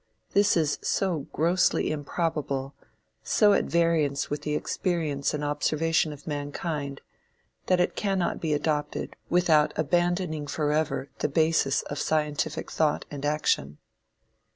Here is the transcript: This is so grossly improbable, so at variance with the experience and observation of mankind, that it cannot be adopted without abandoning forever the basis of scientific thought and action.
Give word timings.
This 0.31 0.57
is 0.57 0.79
so 0.81 1.27
grossly 1.31 1.91
improbable, 1.91 2.73
so 3.21 3.53
at 3.53 3.65
variance 3.65 4.31
with 4.31 4.41
the 4.41 4.55
experience 4.55 5.31
and 5.31 5.43
observation 5.43 6.11
of 6.11 6.25
mankind, 6.25 7.01
that 7.67 7.79
it 7.79 7.95
cannot 7.95 8.41
be 8.41 8.51
adopted 8.53 9.15
without 9.29 9.77
abandoning 9.77 10.47
forever 10.47 11.09
the 11.19 11.29
basis 11.29 11.83
of 11.83 11.99
scientific 11.99 12.71
thought 12.71 13.05
and 13.11 13.23
action. 13.23 13.77